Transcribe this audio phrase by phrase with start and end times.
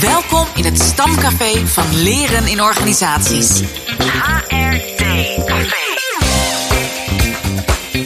[0.00, 3.60] Welkom in het stamcafé van Leren in Organisaties.
[3.98, 5.88] HRD Café.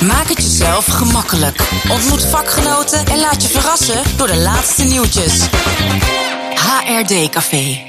[0.07, 1.69] Maak het jezelf gemakkelijk.
[1.91, 5.49] Ontmoet vakgenoten en laat je verrassen door de laatste nieuwtjes.
[6.55, 7.81] HRD Café.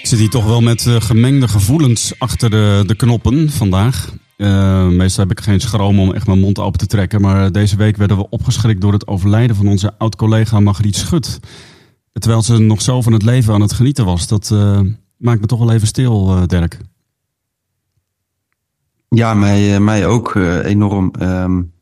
[0.00, 4.12] Ik zit hier toch wel met uh, gemengde gevoelens achter de, de knoppen vandaag.
[4.36, 7.20] Uh, meestal heb ik geen schroom om echt mijn mond open te trekken.
[7.20, 11.40] Maar deze week werden we opgeschrikt door het overlijden van onze oud-collega Margriet Schut.
[12.18, 14.26] Terwijl ze nog zo van het leven aan het genieten was.
[14.26, 14.80] Dat uh,
[15.16, 16.78] maakt me toch wel even stil, Dirk.
[19.08, 21.12] Ja, mij, mij ook enorm.
[21.20, 21.72] Um,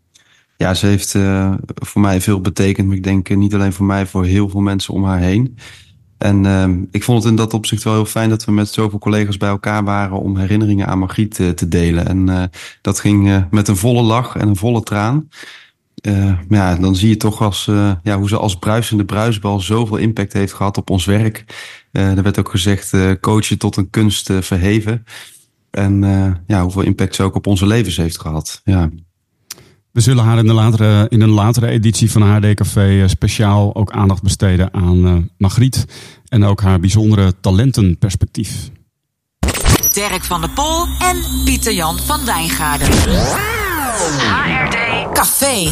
[0.57, 1.11] ja, ze heeft
[1.75, 2.87] voor mij veel betekend.
[2.87, 5.59] Maar ik denk niet alleen voor mij, voor heel veel mensen om haar heen.
[6.19, 8.99] En uh, ik vond het in dat opzicht wel heel fijn dat we met zoveel
[8.99, 12.07] collega's bij elkaar waren om herinneringen aan Margriet te delen.
[12.07, 15.29] En dat ging met een volle lach en een volle traan.
[16.49, 17.65] Maar ja, dan zie je toch als,
[18.03, 21.45] ja, hoe ze als bruisende bruisbal zoveel impact heeft gehad op ons werk.
[21.93, 25.05] er werd ook gezegd, coachen tot een kunst verheven.
[25.71, 26.01] En
[26.47, 28.61] ja, hoeveel impact ze ook op onze levens heeft gehad.
[28.65, 28.91] Ja.
[29.97, 33.75] We zullen haar in, de latere, in een latere editie van HD Café eh, speciaal
[33.75, 35.87] ook aandacht besteden aan uh, Margriet.
[36.29, 38.71] En ook haar bijzondere talentenperspectief.
[39.93, 43.66] Dirk van der Pol en Pieter Jan van Wijngaarden.
[44.19, 44.77] HRD
[45.13, 45.69] Café.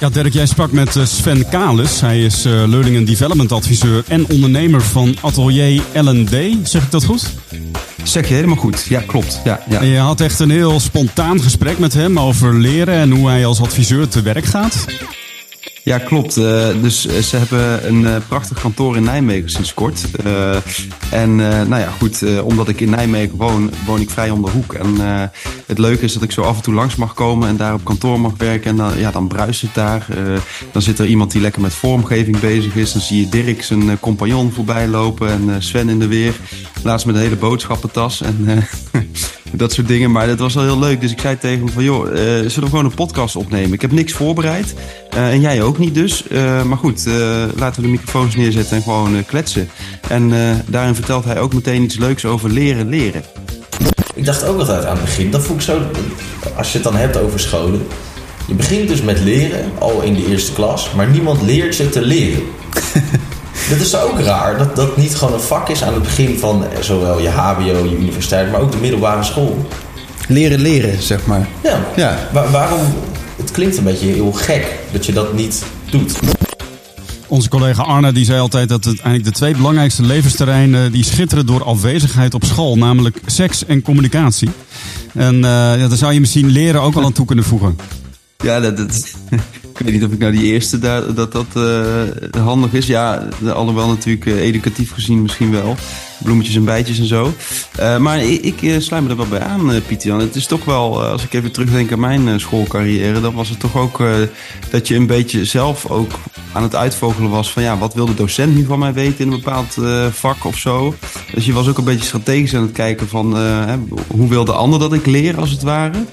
[0.00, 2.00] Ja, Dirk, jij sprak met eh, Sven Kalis.
[2.00, 6.68] Hij is Learning and Development adviseur en ondernemer van Atelier L&D.
[6.68, 7.30] Zeg ik dat goed?
[8.02, 8.86] Zeg je helemaal goed.
[8.88, 9.40] Ja, klopt.
[9.44, 9.80] Ja, ja.
[9.80, 13.46] En je had echt een heel spontaan gesprek met hem over leren en hoe hij
[13.46, 14.84] als adviseur te werk gaat.
[15.84, 16.36] Ja, klopt.
[16.36, 20.04] Uh, dus eh, ze hebben een uh, prachtig kantoor in Nijmegen sinds kort.
[21.10, 24.72] En nou ja, goed, omdat ik in Nijmegen woon, woon ik vrij om de hoek.
[24.74, 24.96] En
[25.66, 27.84] het leuke is dat ik zo af en toe langs mag komen en daar op
[27.84, 28.70] kantoor mag werken.
[28.70, 30.06] En dan, ja, dan bruist het daar.
[30.72, 32.92] dan zit er iemand die lekker met vormgeving bezig is.
[32.92, 36.34] Dan zie je Dirk zijn compagnon voorbij lopen en Sven in de weer.
[36.82, 38.66] Laatst met een hele boodschappentas en
[39.52, 40.10] dat soort dingen.
[40.10, 41.00] Maar dat was wel heel leuk.
[41.00, 43.72] Dus ik zei tegen hem van, joh, zullen we gewoon een podcast opnemen?
[43.72, 44.74] Ik heb niks voorbereid.
[45.10, 46.24] en jij ook niet dus.
[46.28, 47.14] Uh, maar goed, uh,
[47.56, 49.68] laten we de microfoons neerzetten en gewoon uh, kletsen.
[50.08, 50.32] En
[50.66, 53.22] daarin vertelt hij ook meteen iets leuks over leren leren.
[54.14, 55.80] Ik dacht ook altijd aan het begin, dat voel ik zo,
[56.56, 57.86] als je het dan hebt over scholen.
[58.46, 62.02] Je begint dus met leren, al in de eerste klas, maar niemand leert je te
[62.02, 62.42] leren.
[63.70, 66.64] Dat is ook raar, dat dat niet gewoon een vak is aan het begin van
[66.80, 69.66] zowel je HBO, je universiteit, maar ook de middelbare school.
[70.28, 71.48] Leren leren, zeg maar.
[71.62, 72.18] Ja, ja.
[72.32, 72.80] Waar, waarom
[73.36, 76.18] het klinkt een beetje heel gek dat je dat niet doet.
[77.26, 81.46] Onze collega Arne die zei altijd dat het eigenlijk de twee belangrijkste levensterreinen die schitteren
[81.46, 84.50] door afwezigheid op school, namelijk seks en communicatie.
[85.14, 87.78] En uh, ja, daar zou je misschien leren ook wel aan toe kunnen voegen.
[88.38, 89.14] Ja, dat, dat,
[89.80, 90.78] ik weet niet of ik nou die eerste
[91.14, 92.86] dat dat uh, handig is.
[92.86, 95.76] Ja, allemaal natuurlijk uh, educatief gezien misschien wel.
[96.22, 97.34] Bloemetjes en bijtjes en zo.
[97.80, 100.20] Uh, maar ik, ik sluit me er wel bij aan, Pieter Jan.
[100.20, 103.20] Het is toch wel, als ik even terugdenk aan mijn schoolcarrière...
[103.20, 104.02] dan was het toch ook
[104.70, 106.10] dat je een beetje zelf ook
[106.52, 107.52] aan het uitvogelen was...
[107.52, 109.76] van ja, wat wil de docent nu van mij weten in een bepaald
[110.10, 110.94] vak of zo.
[111.34, 113.36] Dus je was ook een beetje strategisch aan het kijken van...
[114.06, 116.04] Hoe wil de ander dat ik leer, als het ware...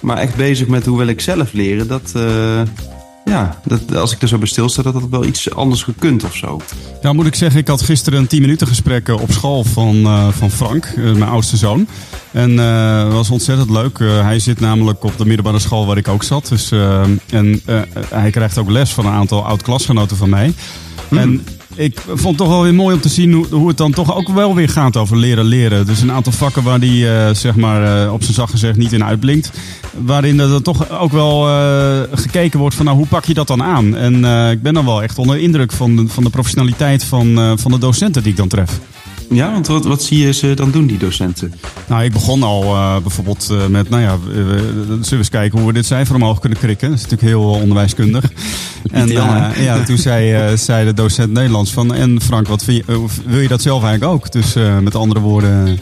[0.00, 2.12] Maar echt bezig met hoe wil ik zelf leren, dat,
[3.30, 6.36] ja, dat, als ik er zo bij stilsta, dat dat wel iets anders gekund of
[6.36, 6.60] zo.
[7.02, 10.28] Ja, moet ik zeggen, ik had gisteren een 10 minuten gesprek op school van, uh,
[10.28, 11.86] van Frank, uh, mijn oudste zoon.
[12.32, 13.98] En uh, was ontzettend leuk.
[13.98, 16.48] hij zit namelijk op de middelbare school waar ik ook zat.
[16.48, 16.70] Dus,
[17.30, 17.62] en
[18.08, 20.54] hij krijgt ook les van een aantal oud-klasgenoten van mij.
[21.08, 21.18] Mm.
[21.18, 24.16] En ik vond het toch wel weer mooi om te zien hoe, het dan toch
[24.16, 25.86] ook wel weer gaat over leren leren.
[25.86, 28.92] Dus een aantal vakken waar die uh, zeg maar uh, op zijn zacht gezegd niet
[28.92, 29.50] in uitblinkt.
[29.98, 33.62] Waarin er toch ook wel uh, gekeken wordt van nou hoe pak je dat dan
[33.62, 33.96] aan.
[33.96, 34.14] En
[34.50, 37.78] ik ben dan wel echt onder indruk van de, van de professionaliteit van, van de
[37.78, 38.80] docenten die ik dan tref.
[39.30, 41.54] Ja, want wat, wat zie je ze dan doen, die docenten?
[41.88, 45.58] Nou, ik begon al uh, bijvoorbeeld uh, met, nou ja, uh, zullen we eens kijken
[45.58, 46.88] hoe we dit cijfer omhoog kunnen krikken.
[46.88, 48.24] Dat is natuurlijk heel onderwijskundig.
[48.90, 52.84] en ja, toen zei, zei de docent Nederlands van, en Frank, wat je,
[53.26, 54.32] wil je dat zelf eigenlijk ook?
[54.32, 55.78] Dus met andere woorden...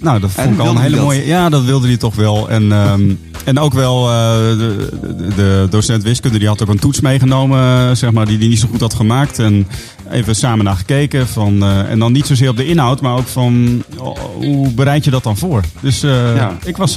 [0.00, 1.26] Nou, dat vond ik al een hele mooie.
[1.26, 2.50] Ja, dat wilde hij toch wel.
[2.50, 4.14] En, um, en ook wel uh,
[4.58, 4.88] de,
[5.36, 8.68] de, docent wiskunde, die had ook een toets meegenomen, zeg maar, die hij niet zo
[8.70, 9.38] goed had gemaakt.
[9.38, 9.66] En
[10.12, 11.28] even samen naar gekeken.
[11.28, 15.04] Van, uh, en dan niet zozeer op de inhoud, maar ook van oh, hoe bereid
[15.04, 15.62] je dat dan voor?
[15.80, 16.56] Dus uh, ja.
[16.64, 16.94] ik was,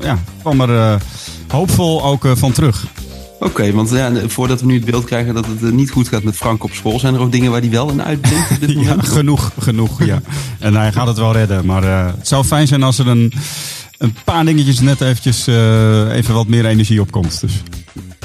[0.00, 1.00] ja, kwam er
[1.48, 2.86] hoopvol ook van terug.
[3.34, 6.22] Oké, okay, want ja, voordat we nu het beeld krijgen dat het niet goed gaat
[6.22, 8.48] met Frank op school, zijn er ook dingen waar hij wel in uitblinkt?
[8.86, 10.20] ja, genoeg, genoeg, ja.
[10.58, 11.82] En hij gaat het wel redden, maar
[12.16, 13.32] het zou fijn zijn als er een,
[13.98, 17.40] een paar dingetjes net eventjes even wat meer energie op komt.
[17.40, 17.62] Dus.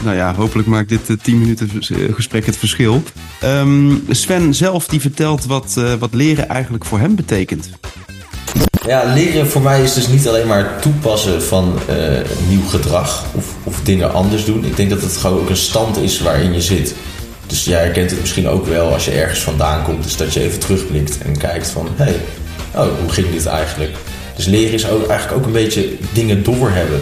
[0.03, 1.69] Nou ja, hopelijk maakt dit 10 minuten
[2.13, 3.03] gesprek het verschil.
[3.39, 7.69] Ehm, Sven zelf die vertelt wat, wat leren eigenlijk voor hem betekent.
[8.85, 11.79] Ja, leren voor mij is dus niet alleen maar toepassen van
[12.47, 14.65] nieuw gedrag of, of dingen anders doen.
[14.65, 16.95] Ik denk dat het gewoon ook een stand is waarin je zit.
[17.49, 20.03] Dus jij herkent het misschien ook wel als je ergens vandaan komt.
[20.03, 21.87] Dus dat je even terugblikt en kijkt van...
[21.95, 22.15] hé, hey,
[22.75, 23.91] oh, hoe ging dit eigenlijk?
[24.35, 26.99] Dus leren is ook, eigenlijk ook een beetje dingen doorhebben.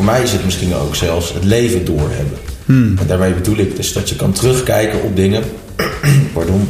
[0.00, 2.38] Voor mij is het misschien ook zelfs het leven doorhebben.
[2.64, 2.98] Hmm.
[2.98, 5.42] En daarmee bedoel ik dus dat je kan terugkijken op dingen.
[6.34, 6.68] Pardon.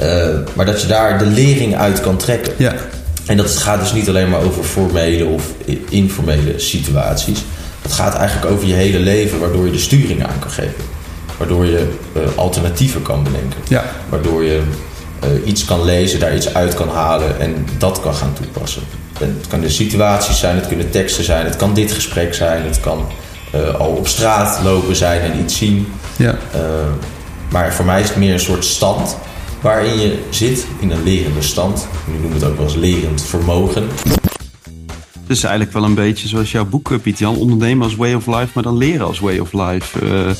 [0.00, 2.52] Uh, maar dat je daar de lering uit kan trekken.
[2.56, 2.74] Ja.
[3.26, 5.52] En dat gaat dus niet alleen maar over formele of
[5.88, 7.38] informele situaties.
[7.82, 10.84] Het gaat eigenlijk over je hele leven, waardoor je de sturing aan kan geven.
[11.36, 13.60] Waardoor je uh, alternatieven kan bedenken.
[13.68, 13.84] Ja.
[14.08, 14.60] Waardoor je
[15.24, 18.82] uh, iets kan lezen, daar iets uit kan halen en dat kan gaan toepassen.
[19.18, 23.06] Het kunnen situaties zijn, het kunnen teksten zijn, het kan dit gesprek zijn, het kan
[23.54, 25.92] uh, al op straat lopen zijn en iets zien.
[26.16, 26.34] Ja.
[27.50, 29.16] maar voor mij is het meer een soort stand
[29.60, 31.86] waarin je zit, in een lerende stand.
[32.04, 33.88] Nu noemen we het ook wel eens lerend vermogen.
[35.28, 37.36] Het is eigenlijk wel een beetje zoals jouw boek, eh, Piet Jan.
[37.36, 40.06] Ondernemen als way of life, maar dan leren als way of life.
[40.06, 40.30] Uh,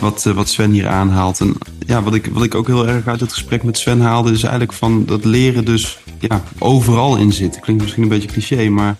[0.00, 1.40] wat, uh, wat Sven hier aanhaalt.
[1.40, 1.54] En
[1.86, 4.42] ja, wat ik, wat ik ook heel erg uit het gesprek met Sven haalde, is
[4.42, 7.60] eigenlijk van dat leren dus ja, overal in zit.
[7.60, 8.96] Klinkt misschien een beetje cliché, maar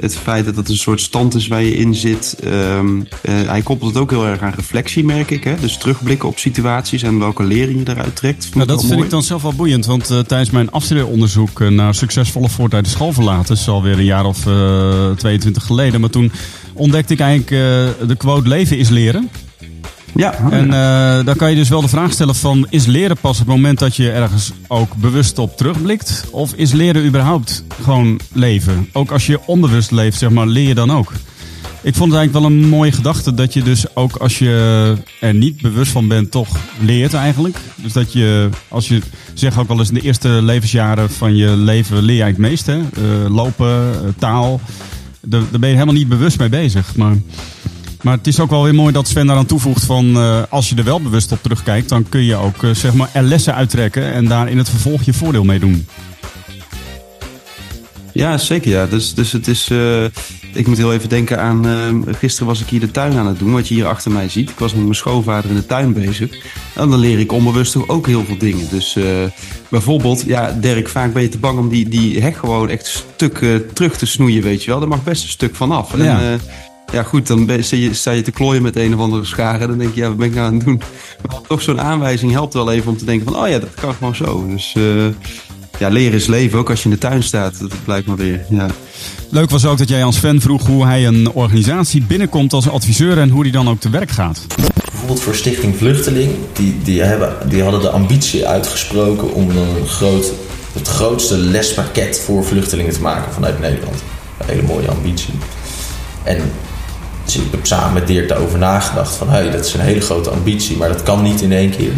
[0.00, 2.36] het feit dat het een soort stand is waar je in zit.
[2.44, 5.44] Um, uh, hij koppelt het ook heel erg aan reflectie, merk ik.
[5.44, 5.54] Hè?
[5.60, 8.54] Dus terugblikken op situaties en welke lering je eruit trekt.
[8.54, 9.86] Nou, dat vind ik dan zelf wel boeiend.
[9.86, 13.54] Want uh, tijdens mijn afstudeeronderzoek naar succesvolle voort uit de school verlaten...
[13.54, 16.00] is alweer een jaar of uh, 22 geleden.
[16.00, 16.32] Maar toen
[16.72, 17.50] ontdekte ik eigenlijk
[18.08, 19.30] de quote leven is leren.
[20.14, 20.50] Ja.
[20.50, 22.66] En uh, dan kan je dus wel de vraag stellen van...
[22.70, 26.24] is leren pas het moment dat je ergens ook bewust op terugblikt?
[26.30, 28.88] Of is leren überhaupt gewoon leven?
[28.92, 31.12] Ook als je onbewust leeft, zeg maar, leer je dan ook?
[31.82, 35.34] Ik vond het eigenlijk wel een mooie gedachte dat je dus ook als je er
[35.34, 37.56] niet bewust van bent, toch leert eigenlijk.
[37.74, 39.00] Dus dat je, als je
[39.34, 42.66] zegt ook wel eens in de eerste levensjaren van je leven leer je het meest.
[42.66, 42.76] Hè?
[42.78, 42.84] Uh,
[43.28, 44.60] lopen, uh, taal.
[45.20, 46.96] Daar ben je helemaal niet bewust mee bezig.
[46.96, 47.16] Maar
[48.02, 50.74] maar het is ook wel weer mooi dat Sven daaraan toevoegt van uh, als je
[50.74, 54.12] er wel bewust op terugkijkt, dan kun je ook uh, zeg maar er lessen uittrekken
[54.12, 55.86] en daar in het vervolg je voordeel mee doen.
[58.12, 58.86] Ja, zeker ja.
[58.86, 60.04] Dus, dus het is, uh,
[60.52, 61.66] ik moet heel even denken aan,
[62.18, 64.50] gisteren was ik hier de tuin aan het doen, wat je hier achter mij ziet.
[64.50, 66.30] Ik was met mijn schoonvader in de tuin bezig.
[66.74, 68.66] En dan leer ik onbewust ook heel veel dingen.
[68.70, 68.96] Dus
[69.68, 73.44] bijvoorbeeld, ja Dirk, vaak ben je te bang om die, die hek gewoon echt stuk
[73.72, 74.80] terug te snoeien, weet je wel.
[74.80, 75.96] Daar mag best een stuk van af.
[75.96, 76.20] Ja.
[76.20, 76.40] En,
[76.92, 77.50] ja, goed, dan
[77.92, 79.68] sta je te klooien met een of andere scharen.
[79.68, 80.82] Dan denk je, ja, wat ben ik nou aan het doen?
[81.26, 83.94] Maar toch zo'n aanwijzing helpt wel even om te denken van, oh ja, dat kan
[83.94, 84.46] gewoon zo.
[84.48, 85.06] Dus uh,
[85.78, 87.60] ja, leren is leven, ook als je in de tuin staat.
[87.60, 88.66] Dat blijkt maar weer, ja.
[89.28, 93.18] Leuk was ook dat jij aan Sven vroeg hoe hij een organisatie binnenkomt als adviseur
[93.18, 94.46] en hoe die dan ook te werk gaat.
[94.84, 100.32] Bijvoorbeeld voor Stichting Vluchteling, die, die, hebben, die hadden de ambitie uitgesproken om een groot,
[100.72, 104.02] het grootste lespakket voor vluchtelingen te maken vanuit Nederland.
[104.38, 105.34] Een hele mooie ambitie.
[106.22, 106.40] En
[107.32, 109.14] dus ik heb samen met Dirk daarover nagedacht.
[109.14, 111.92] Van hey, dat is een hele grote ambitie, maar dat kan niet in één keer.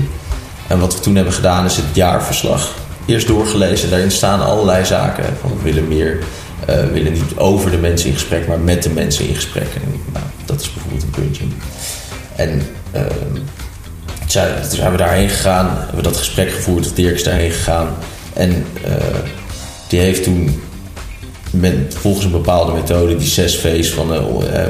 [0.67, 2.75] En wat we toen hebben gedaan is het jaarverslag.
[3.07, 5.25] Eerst doorgelezen, daarin staan allerlei zaken.
[5.41, 6.19] Van we willen meer,
[6.67, 9.69] we willen niet over de mensen in gesprek, maar met de mensen in gesprek.
[9.75, 11.45] En nou, dat is bijvoorbeeld een puntje.
[12.37, 12.63] En
[12.95, 13.01] uh,
[14.19, 16.97] toen zijn we daarheen gegaan, hebben we dat gesprek gevoerd.
[16.97, 17.89] Dirk is daarheen gegaan.
[18.33, 18.95] En uh,
[19.89, 20.63] die heeft toen
[21.61, 24.21] met, volgens een bepaalde methode, die zes V's van uh,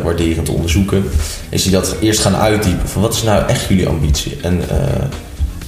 [0.05, 1.05] waarderend onderzoeken,
[1.49, 2.89] is hij dat eerst gaan uitdiepen.
[2.89, 4.37] Van wat is nou echt jullie ambitie?
[4.43, 4.69] En uh,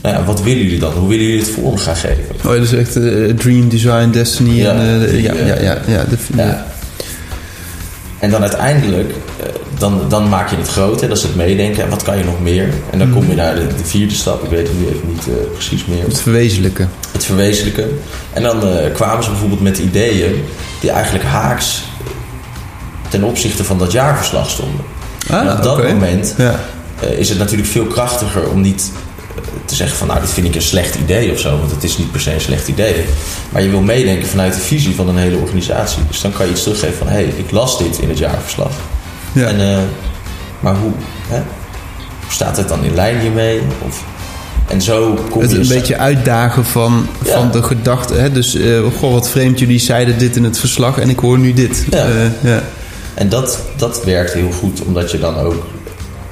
[0.02, 0.92] nou ja, wat willen jullie dan?
[0.92, 2.25] Hoe willen jullie het vorm gaan geven?
[2.46, 4.54] Oh, ja, dus echt uh, dream, design, destiny.
[4.54, 6.66] Ja, en, die, ja, ja, ja, ja, de, ja.
[8.18, 9.14] En dan uiteindelijk,
[9.78, 11.82] dan, dan maak je het groot, hè, dat is het meedenken.
[11.82, 12.68] En wat kan je nog meer?
[12.90, 15.26] En dan kom je naar de, de vierde stap, ik weet het nu even niet
[15.28, 16.02] uh, precies meer.
[16.04, 16.90] Het verwezenlijken.
[17.12, 17.88] Het verwezenlijken.
[18.32, 20.44] En dan uh, kwamen ze bijvoorbeeld met ideeën
[20.87, 21.83] die eigenlijk haaks
[23.09, 24.85] ten opzichte van dat jaarverslag stonden.
[25.31, 25.93] Ah, en op dat okay.
[25.93, 26.61] moment ja.
[27.05, 28.90] uh, is het natuurlijk veel krachtiger om niet
[29.64, 31.99] te zeggen van nou dit vind ik een slecht idee of zo, want het is
[31.99, 33.05] niet per se een slecht idee.
[33.49, 36.02] Maar je wil meedenken vanuit de visie van een hele organisatie.
[36.07, 38.73] Dus dan kan je iets teruggeven van hé, hey, ik las dit in het jaarverslag.
[39.33, 39.47] Ja.
[39.47, 39.78] En, uh,
[40.61, 40.93] maar hoe,
[41.28, 41.43] hè?
[42.28, 43.61] staat het dan in lijn hiermee?
[43.87, 44.05] Of,
[44.68, 47.32] en zo kom het je een beetje uitdagen van, Ja.
[47.32, 48.14] van de gedachte.
[48.14, 48.32] Hè?
[48.32, 51.52] Dus, uh, goh, wat vreemd, jullie zeiden dit in het verslag en ik hoor nu
[51.52, 51.87] dit.
[51.90, 52.08] Ja.
[52.08, 52.62] Uh, ja.
[53.14, 55.66] En dat, dat werkt heel goed, omdat je dan ook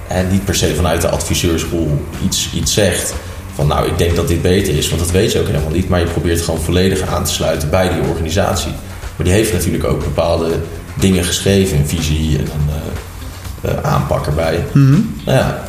[0.07, 3.15] hè, niet per se vanuit de adviseurschool iets, iets zegt.
[3.55, 5.89] Van nou, ik denk dat dit beter is, want dat weet je ook helemaal niet.
[5.89, 8.73] Maar je probeert gewoon volledig aan te sluiten bij die organisatie.
[9.17, 10.51] Maar die heeft natuurlijk ook bepaalde
[10.95, 14.65] dingen geschreven, een visie en een uh, aanpak erbij.
[14.73, 15.15] Mm -hmm.
[15.25, 15.65] Nou ja,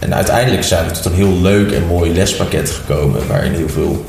[0.00, 3.26] en uiteindelijk zijn we tot een heel leuk en mooi lespakket gekomen...
[3.26, 4.04] waarin heel veel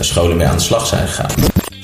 [0.00, 1.30] scholen mee aan de slag zijn gegaan.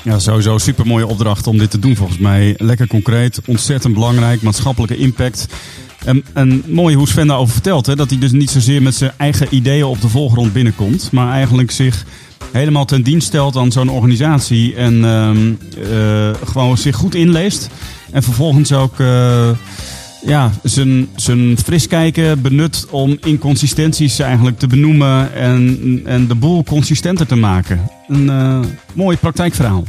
[0.03, 2.53] Ja, sowieso super mooie opdracht om dit te doen volgens mij.
[2.57, 5.47] Lekker concreet, ontzettend belangrijk, maatschappelijke impact.
[6.05, 7.85] En, en mooi hoe Sven daarover vertelt.
[7.85, 7.95] Hè?
[7.95, 11.11] Dat hij dus niet zozeer met zijn eigen ideeën op de voorgrond binnenkomt.
[11.11, 12.05] Maar eigenlijk zich
[12.51, 14.75] helemaal ten dienst stelt aan zo'n organisatie.
[14.75, 15.53] En ehm,
[15.91, 17.69] eh, gewoon zich goed inleest.
[18.11, 19.49] En vervolgens ook uh,
[20.25, 25.33] ja, zijn, zijn fris kijken benut om inconsistenties eigenlijk te benoemen.
[25.33, 27.89] En, en de boel consistenter te maken.
[28.07, 28.59] Een uh,
[28.93, 29.83] mooi praktijkverhaal.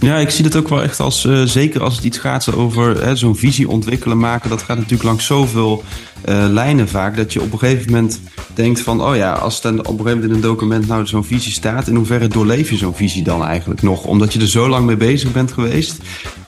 [0.00, 3.16] Ja, ik zie dat ook wel echt als, uh, zeker als het iets gaat over
[3.16, 4.50] zo'n visie ontwikkelen, maken.
[4.50, 5.84] Dat gaat natuurlijk langs zoveel
[6.28, 7.16] uh, lijnen vaak.
[7.16, 8.20] Dat je op een gegeven moment
[8.54, 11.24] denkt van, oh ja, als er op een gegeven moment in een document nou zo'n
[11.24, 14.04] visie staat, in hoeverre doorleef je zo'n visie dan eigenlijk nog?
[14.04, 15.96] Omdat je er zo lang mee bezig bent geweest.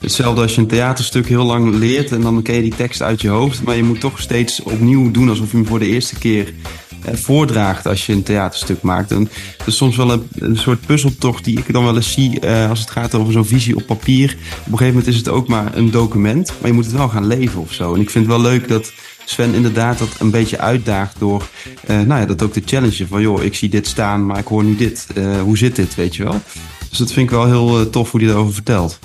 [0.01, 3.21] Hetzelfde als je een theaterstuk heel lang leert en dan ken je die tekst uit
[3.21, 3.63] je hoofd.
[3.63, 6.55] Maar je moet toch steeds opnieuw doen alsof je hem voor de eerste keer
[7.03, 9.09] eh, voordraagt als je een theaterstuk maakt.
[9.09, 9.29] Dat
[9.67, 12.81] is soms wel een, een soort puzzeltocht die ik dan wel eens zie uh, als
[12.81, 14.31] het gaat over zo'n visie op papier.
[14.31, 17.09] Op een gegeven moment is het ook maar een document, maar je moet het wel
[17.09, 17.95] gaan leven of zo.
[17.95, 18.93] En ik vind het wel leuk dat
[19.25, 21.49] Sven inderdaad dat een beetje uitdaagt door,
[21.91, 24.47] uh, nou ja, dat ook te challengen van joh, ik zie dit staan, maar ik
[24.47, 25.07] hoor nu dit.
[25.45, 26.41] Hoe zit dit, weet je wel?
[26.89, 28.99] Dus dat vind ik wel heel tof hoe hij daarover vertelt.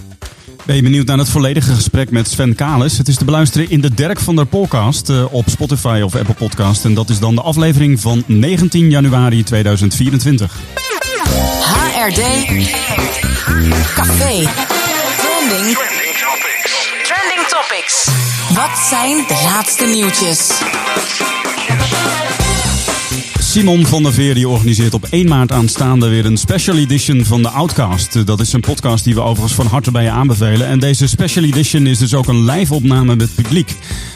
[0.65, 2.98] Ben je benieuwd naar het volledige gesprek met Sven Kalis?
[2.98, 6.34] Het is te beluisteren in de Dirk van der Podcast uh, op Spotify of Apple
[6.34, 6.86] Podcast.
[6.86, 10.55] En dat is dan de aflevering van 19 januari 2024.
[11.62, 12.22] HRD
[13.95, 14.50] Café
[15.17, 16.91] Trending Topics.
[17.03, 18.07] Trending Topics.
[18.53, 20.50] Wat zijn de laatste nieuwtjes?
[23.55, 27.41] Simon van der Veer die organiseert op 1 maart aanstaande weer een special edition van
[27.41, 28.25] de Outcast.
[28.25, 30.67] Dat is een podcast die we overigens van harte bij je aanbevelen.
[30.67, 33.75] En deze special edition is dus ook een live opname met publiek.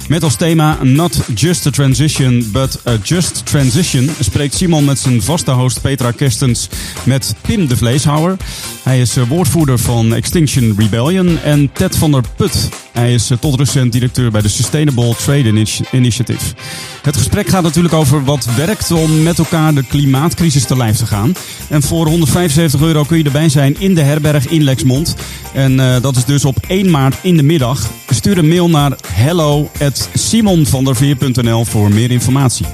[0.10, 5.22] Met als thema Not Just a Transition, but a Just Transition spreekt Simon met zijn
[5.22, 6.70] vaste host Petra Kerstens
[7.04, 8.38] met Pim de Vleeshouwer.
[8.84, 12.70] Hij is eh, woordvoerder van Extinction Rebellion en Ted van der Put.
[12.92, 16.54] Hij is eh, tot recent directeur bij de Sustainable Trade Initiative.
[17.02, 21.06] Het gesprek gaat natuurlijk over wat werkt om met elkaar de klimaatcrisis te lijf te
[21.06, 21.34] gaan.
[21.68, 25.16] En voor 175 euro kun je erbij zijn in de herberg in Lexmond.
[25.60, 27.90] En uh, dat is dus op 1 maart in de middag.
[28.10, 32.66] Stuur een mail naar hello@simonvanderveer.nl voor meer informatie.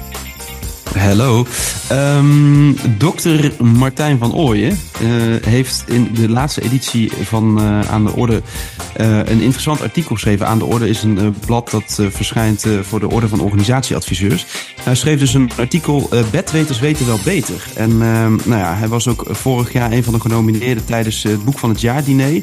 [0.98, 1.46] Hallo.
[1.92, 5.08] Um, dokter Martijn van Ooyen uh,
[5.46, 8.42] heeft in de laatste editie van uh, Aan de Orde
[9.24, 10.46] een interessant artikel geschreven.
[10.46, 14.46] Aan de Orde is een blad dat verschijnt voor de Orde van Organisatieadviseurs.
[14.82, 17.66] Hij schreef dus een artikel Bedweters weten wel beter.
[17.74, 21.44] En ehm, nou ja, hij was ook vorig jaar een van de genomineerden tijdens het
[21.44, 22.42] Boek van het Jaardiner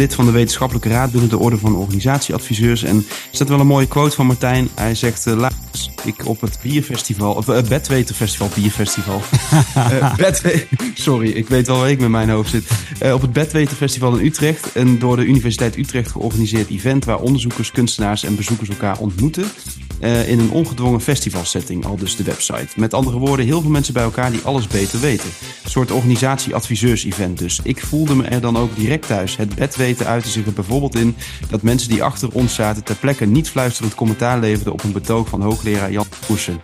[0.00, 2.82] lid van de wetenschappelijke raad binnen de orde van organisatieadviseurs.
[2.82, 4.68] En er staat wel een mooie quote van Martijn.
[4.74, 9.20] Hij zegt, uh, laatst ik op het bierfestival, of uh, Bedweterfestival, bierfestival.
[9.76, 12.70] uh, Bedwe Sorry, ik weet wel waar ik met mijn hoofd zit.
[13.12, 18.24] op het Bedweterfestival in Utrecht, een door de Universiteit Utrecht georganiseerd event waar onderzoekers, kunstenaars
[18.24, 19.44] en bezoekers elkaar ontmoeten.
[20.00, 22.68] Uh, in een ongedwongen festivalsetting, al dus de website.
[22.76, 25.30] Met andere woorden, heel veel mensen bij elkaar die alles beter weten.
[25.64, 27.60] Een soort organisatie-adviseurs-event dus.
[27.62, 29.36] Ik voelde me er dan ook direct thuis.
[29.36, 31.16] Het bedweten uitte zich er bijvoorbeeld in
[31.48, 35.28] dat mensen die achter ons zaten ter plekke niet fluisterend commentaar leverden op een betoog
[35.28, 36.60] van hoogleraar Jan Poesen.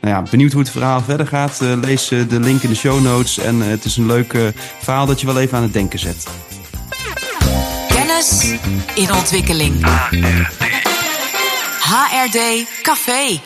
[0.00, 1.60] Nou ja, benieuwd hoe het verhaal verder gaat.
[1.62, 3.38] Uh, lees uh, de link in de show notes.
[3.38, 4.36] En uh, het is een leuk
[4.80, 6.26] verhaal dat je wel even aan het denken zet.
[7.88, 8.54] Kennis
[8.94, 9.86] in ontwikkeling.
[11.84, 13.40] HRD Café.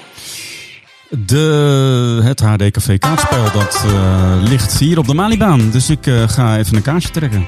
[1.09, 5.71] De, het HD Café kaartspel dat uh, ligt hier op de Malibaan.
[5.71, 7.47] Dus ik uh, ga even een kaartje trekken.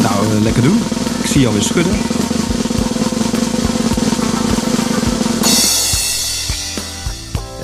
[0.00, 0.78] Nou, uh, lekker doen.
[1.22, 1.92] Ik zie jou weer schudden.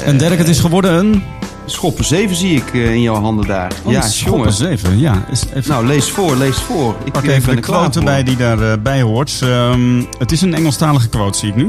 [0.04, 1.23] En Dirk, het is geworden een...
[1.64, 3.73] Schoppen 7 zie ik in jouw handen daar.
[3.85, 5.25] Oh, ja, schoppen 7, ja.
[5.54, 5.70] Even...
[5.70, 6.97] Nou, lees voor, lees voor.
[7.04, 9.40] Ik pak even de quote bij die daarbij hoort.
[9.42, 11.68] Um, het is een Engelstalige quote, zie ik nu.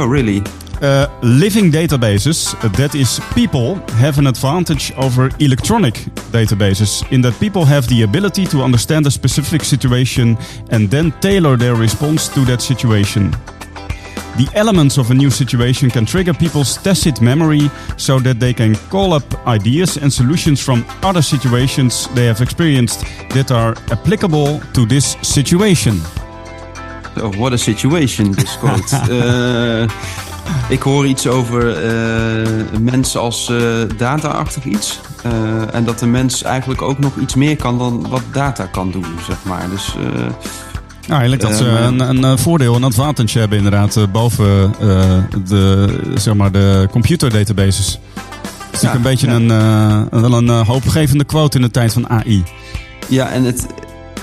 [0.00, 0.44] Oh, really?
[0.80, 5.94] Uh, living databases, that is, people have an advantage over electronic
[6.30, 10.38] databases in that people have the ability to understand a specific situation
[10.70, 13.32] and then tailor their response to that situation.
[14.36, 18.76] The elements of a new situation can trigger people's tacit memory so that they can
[18.88, 23.00] call up ideas and solutions from other situations they have experienced
[23.30, 26.00] that are applicable to this situation.
[27.22, 29.00] Oh, what a situation, this quote.
[29.10, 29.88] uh,
[30.68, 32.46] ik hoor iets over uh,
[32.80, 33.58] mensen als uh,
[33.96, 35.00] data-achtig iets.
[35.72, 39.04] En dat de mens eigenlijk ook nog iets meer kan dan wat data kan doen,
[39.26, 39.66] zeg maar.
[39.70, 39.94] Dus
[41.00, 44.74] Ja, eigenlijk dat ze een, een, een voordeel, een advantage hebben inderdaad boven
[45.44, 47.98] de, zeg maar de computer databases.
[48.16, 52.44] Het is natuurlijk een beetje een, wel een hoopgevende quote in de tijd van AI.
[53.08, 53.66] Ja, en het,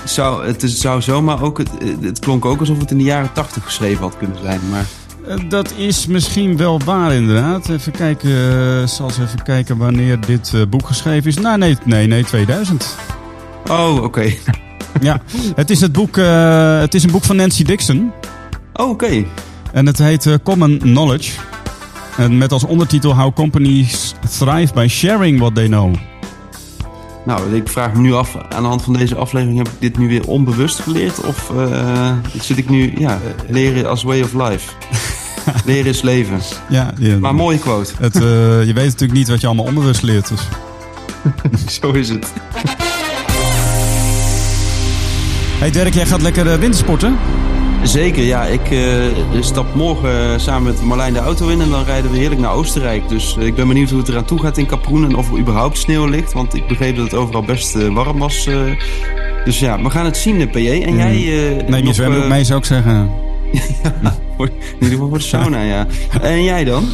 [0.08, 1.58] zou, het zou zomaar ook.
[1.58, 1.70] Het,
[2.00, 4.60] het klonk ook alsof het in de jaren tachtig geschreven had kunnen zijn.
[4.70, 4.86] Maar...
[5.48, 7.68] Dat is misschien wel waar, inderdaad.
[7.68, 11.38] Even kijken, uh, zal eens even kijken wanneer dit uh, boek geschreven is.
[11.38, 12.96] Nou, nee, nee, nee 2000.
[13.70, 14.04] Oh, oké.
[14.04, 14.38] Okay.
[15.00, 15.20] ja,
[15.54, 18.12] het is, het, boek, uh, het is een boek van Nancy Dixon.
[18.72, 19.04] Oh, oké.
[19.04, 19.26] Okay.
[19.72, 21.32] En het heet Common Knowledge.
[22.16, 25.94] En met als ondertitel How Companies Thrive by Sharing What They Know.
[27.26, 29.98] Nou, ik vraag me nu af, aan de hand van deze aflevering, heb ik dit
[29.98, 31.20] nu weer onbewust geleerd?
[31.20, 34.72] Of uh, zit ik nu, ja, leren als way of life?
[35.64, 36.40] leren is leven.
[36.68, 37.92] Ja, ja maar mooie quote.
[37.98, 38.22] Het, uh,
[38.66, 40.28] je weet natuurlijk niet wat je allemaal onbewust leert.
[40.28, 40.48] Dus.
[41.80, 42.32] Zo is het.
[45.58, 47.16] Hey Dirk, jij gaat lekker uh, wintersporten?
[47.86, 48.44] Zeker, ja.
[48.44, 52.40] Ik uh, stap morgen samen met Marlijn de auto in en dan rijden we heerlijk
[52.40, 53.08] naar Oostenrijk.
[53.08, 55.38] Dus uh, ik ben benieuwd hoe het eraan toe gaat in Kaproen en of er
[55.38, 56.32] überhaupt sneeuw ligt.
[56.32, 58.48] Want ik begreep dat het overal best uh, warm was.
[59.44, 60.68] dus ja, we gaan het zien, PJ.
[60.68, 60.98] En mm.
[60.98, 61.64] jij...
[61.68, 62.92] Neem je zwemmen uh, mee, zou ik zeggen.
[63.82, 63.94] ja,
[64.38, 65.86] in ieder geval voor de sauna, ja.
[66.20, 66.84] En jij dan?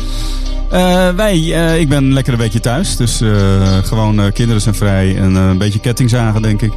[0.72, 2.96] Uh, wij, uh, ik ben lekker een beetje thuis.
[2.96, 6.72] Dus uh, gewoon kinderen zijn vrij en een beetje kettingzagen, denk ik.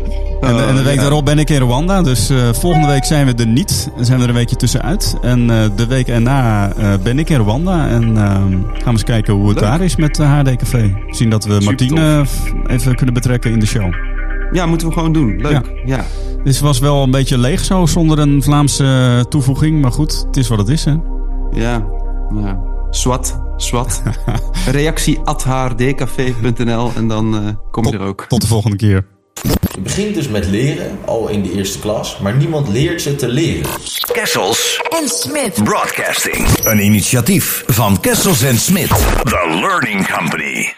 [0.40, 2.02] En, en, de week daarop ben ik in Rwanda.
[2.02, 3.90] Dus uh, volgende week zijn we er niet.
[4.00, 5.16] Zijn we er een weekje tussenuit.
[5.22, 7.88] En uh, de week erna uh, ben ik in Rwanda.
[7.88, 9.68] En gaan we eens kijken hoe het Leuk.
[9.68, 10.94] daar is met HD Café.
[11.10, 12.24] Zien dat we Martine
[12.66, 13.94] even kunnen betrekken in de show.
[14.52, 15.36] Ja, moeten we gewoon doen.
[15.40, 15.52] Leuk.
[15.52, 15.62] Ja.
[15.84, 16.04] ja.
[16.44, 19.80] Dus het was wel een beetje leeg zo, zonder een Vlaamse toevoeging.
[19.80, 20.94] Maar goed, het is wat het is, hè?
[21.50, 21.86] Ja,
[22.42, 22.60] ja.
[22.90, 24.02] Swat, swat.
[24.70, 28.24] Reactie at hrdcafé.nl en dan kom je tot, er ook.
[28.28, 29.06] Tot de volgende keer.
[29.74, 33.28] Je begint dus met leren, al in de eerste klas, maar niemand leert je te
[33.28, 33.70] leren.
[34.12, 36.48] Kessels en Smith Broadcasting.
[36.64, 38.88] Een initiatief van Kessels en Smith.
[39.24, 40.72] The Learning Company.